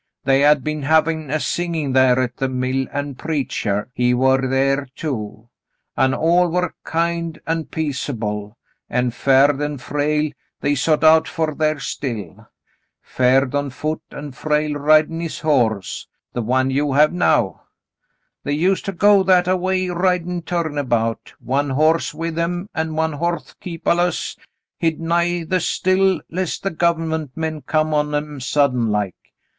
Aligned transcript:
They 0.23 0.39
had 0.39 0.63
been 0.63 0.81
havin' 0.81 1.29
a 1.29 1.39
singin' 1.39 1.93
thar 1.93 2.19
at 2.19 2.37
the 2.37 2.49
mill, 2.49 2.87
an' 2.91 3.13
preachah, 3.13 3.85
he 3.93 4.15
war 4.15 4.41
thar 4.41 4.87
too, 4.95 5.49
an' 5.95 6.15
all 6.15 6.47
war 6.49 6.73
kind 6.83 7.39
an' 7.45 7.65
peaceable; 7.65 8.57
an' 8.89 9.11
Ferd 9.11 9.61
an' 9.61 9.77
Frale, 9.77 10.31
they 10.59 10.73
sot 10.73 11.03
out 11.03 11.27
fer 11.27 11.53
thar' 11.53 11.77
still 11.79 12.47
'—Ferd 13.03 13.53
on 13.53 13.69
foot 13.69 14.01
an' 14.09 14.31
Frale 14.31 14.73
rid'n' 14.73 15.19
his 15.21 15.41
horse— 15.41 16.07
the 16.33 16.41
one 16.41 16.71
you 16.71 16.93
have 16.93 17.13
now— 17.13 17.65
they 18.43 18.53
used 18.53 18.85
to 18.85 18.93
go 18.93 19.21
that 19.21 19.47
a 19.47 19.55
way, 19.55 19.87
rid'n' 19.89 20.41
turn 20.43 20.79
about— 20.79 21.31
one 21.53 21.69
horse 21.69 22.11
with 22.11 22.33
them 22.33 22.67
an' 22.73 22.95
one 22.95 23.13
horse 23.13 23.53
kep' 23.61 23.85
alluz 23.85 24.35
hid 24.79 24.99
nigh 24.99 25.43
the 25.43 25.59
* 25.59 25.59
still' 25.71 26.19
lest 26.31 26.63
the 26.63 26.71
gov'nment 26.71 27.29
men 27.35 27.61
come 27.61 27.93
on 27.93 28.15
'em 28.15 28.39
suddent 28.39 28.89
like. 28.89 29.13